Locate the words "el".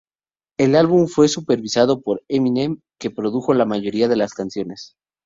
0.57-0.75